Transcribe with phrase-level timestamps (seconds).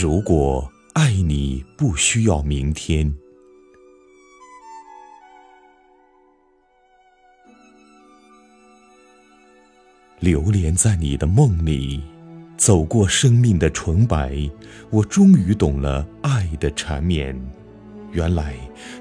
[0.00, 3.12] 如果爱你不需要明天，
[10.20, 12.00] 流连在你的梦里，
[12.56, 14.48] 走过生命的纯白，
[14.90, 17.36] 我终于懂了爱的缠绵。
[18.12, 18.54] 原来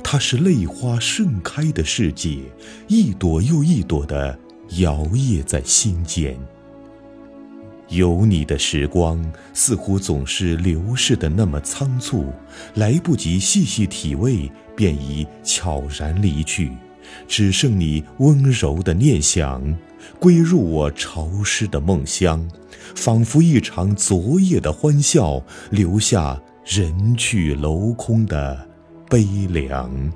[0.04, 2.40] 它是泪花盛开的世界，
[2.88, 4.40] 一朵又一朵的
[4.80, 6.36] 摇曳在心间。
[7.90, 12.26] 有你的时光，似乎总是流逝的那么仓促，
[12.76, 16.72] 来不及细细体味，便已悄然离去，
[17.28, 19.78] 只剩你温柔的念想，
[20.20, 22.46] 归入我潮湿的梦乡，
[22.96, 28.68] 仿佛一场昨夜的欢笑，留下人去楼空的
[29.10, 30.12] 悲凉。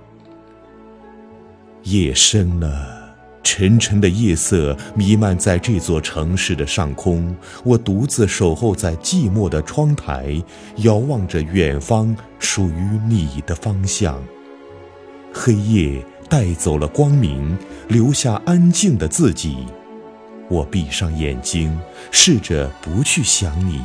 [1.84, 3.01] 夜深了。
[3.44, 10.42] 沉沉的夜色弥漫在这座城市的上空，我独自守候在寂寞的窗台，
[10.78, 14.22] 遥望着远方属于你的方向。
[15.34, 17.58] 黑夜带走了光明，
[17.88, 19.58] 留下安静的自己。
[20.50, 21.80] 我闭上眼睛，
[22.12, 23.82] 试着不去想你，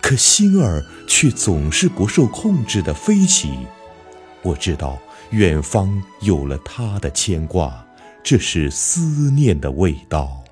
[0.00, 3.50] 可心儿却总是不受控制地飞起。
[4.42, 4.98] 我知道
[5.30, 7.86] 远方有了他的牵挂。
[8.24, 10.42] 这是思念的味道。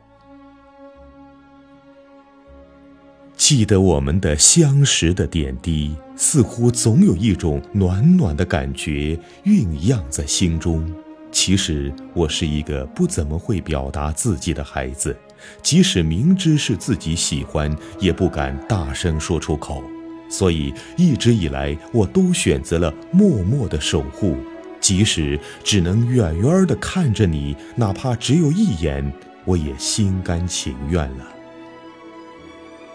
[3.37, 10.93] 记得我们的相识的点滴，似乎总有一种暖暖的感觉酝酿在心中。
[11.33, 15.17] 其实我是一个不怎么会表达自己的孩子，
[15.63, 19.83] 即使明知是自己喜欢，也不敢大声说出口。
[20.29, 24.37] 所以一直以来，我都选择了默默的守护。
[24.81, 29.13] 即使只能远远地看着你，哪怕只有一眼，
[29.45, 31.27] 我也心甘情愿了。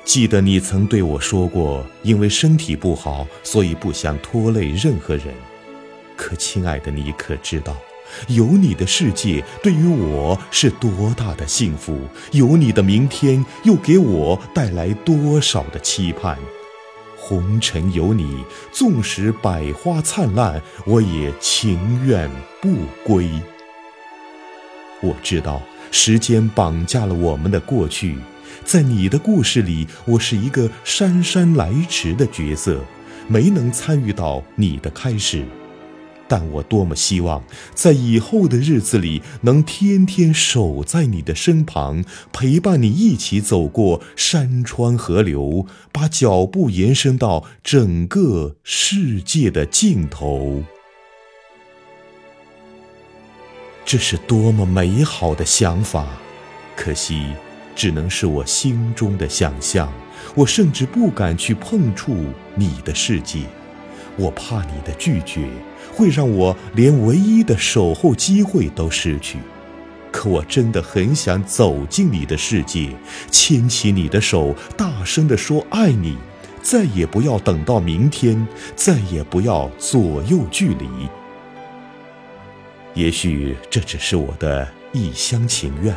[0.04, 5.28] 记得你曾对我说过，因为身体不好，所以不想拖累任何人。
[6.16, 7.76] 可亲爱的，你可知道，
[8.28, 12.08] 有你的世界对于我是多大的幸福？
[12.32, 16.38] 有你的明天又给我带来多少的期盼？
[17.28, 22.30] 红尘有你，纵使百花灿烂，我也情愿
[22.62, 23.28] 不归。
[25.02, 25.60] 我知道
[25.90, 28.16] 时间绑架了我们的过去，
[28.64, 32.80] 在你的故事里，我是一个姗姗来迟的角色，
[33.28, 35.44] 没能参与到你的开始。
[36.28, 37.44] 但我多么希望，
[37.74, 50.64] 在以后的日子里，能天天守在你的身旁，陪伴你一起走过山川河流，把脚步延伸到整个世界的尽头。
[53.86, 56.08] 这是多么美好的想法，
[56.76, 57.24] 可惜，
[57.76, 59.94] 只能是我心中的想象。
[60.34, 62.16] 我甚至不敢去碰触
[62.56, 63.42] 你的世界，
[64.18, 65.48] 我怕你的拒绝。
[65.96, 69.38] 会让我连唯一的守候机会都失去，
[70.12, 72.90] 可我真的很想走进你的世界，
[73.32, 76.18] 牵起你的手，大声地说爱你，
[76.62, 78.46] 再也不要等到明天，
[78.76, 80.88] 再也不要左右距离。
[82.94, 85.96] 也许这只是我的一厢情愿，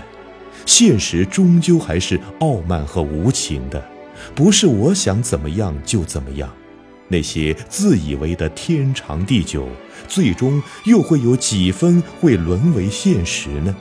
[0.64, 3.84] 现实终究还是傲慢和无情的，
[4.34, 6.48] 不是我想怎么样就怎么样。
[7.08, 9.68] 那些自以为的天长地久，
[10.06, 13.74] 最终又会有几分会沦为现实呢？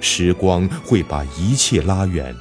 [0.00, 2.34] 时光会把一切拉远。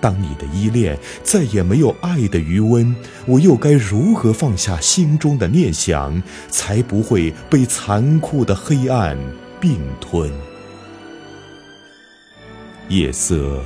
[0.00, 2.94] 当你的依恋再也没有爱的余温，
[3.26, 9.16] 我又该如何放下心中的念想，才不会被残酷的黑暗
[9.60, 10.28] 并吞？
[12.88, 13.62] 夜色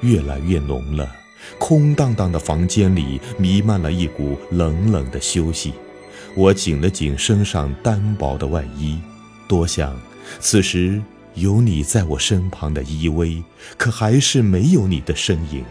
[0.00, 1.17] 越来越浓了。
[1.58, 5.72] 空荡荡的房间里弥漫了一股冷冷的休息，
[6.34, 8.98] 我紧了紧身上单薄的外衣，
[9.48, 9.98] 多想
[10.40, 11.02] 此时
[11.34, 13.42] 有你在我身旁的依偎，
[13.76, 15.64] 可还是没有你的身影。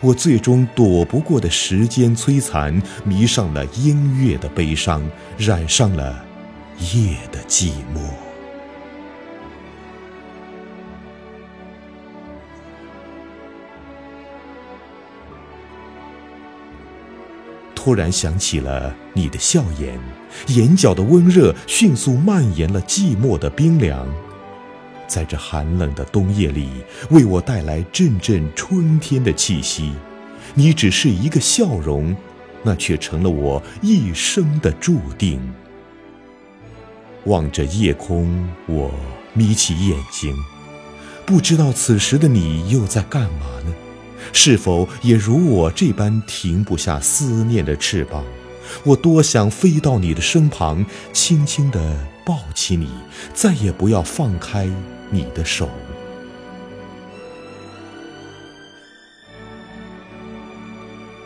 [0.00, 5.02] 我最终躲不过的时间摧残，迷上了音乐的悲伤，
[5.36, 6.24] 染上了
[6.78, 8.31] 夜的寂寞。
[17.84, 19.98] 突然想起了你的笑颜，
[20.46, 24.06] 眼角的温热迅速蔓延了寂寞的冰凉，
[25.08, 26.68] 在这寒冷的冬夜里，
[27.10, 29.92] 为我带来阵阵春天的气息。
[30.54, 32.16] 你只是一个笑容，
[32.62, 35.40] 那却成了我一生的注定。
[37.24, 38.94] 望着夜空，我
[39.34, 40.32] 眯起眼睛，
[41.26, 43.74] 不知道此时的你又在干嘛呢？
[44.32, 48.24] 是否也如我这般停不下思念的翅膀？
[48.84, 52.88] 我多想飞到你的身旁，轻轻地抱起你，
[53.34, 54.68] 再也不要放开
[55.10, 55.68] 你的手。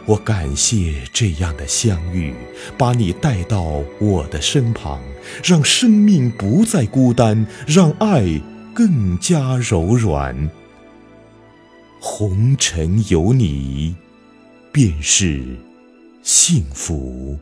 [0.06, 2.34] 我感谢这样的相遇，
[2.78, 5.00] 把你带到我的身旁，
[5.44, 8.40] 让生命不再孤单，让爱
[8.72, 10.48] 更加柔软。
[12.00, 13.94] 红尘有你，
[14.72, 15.56] 便是
[16.22, 17.38] 幸福。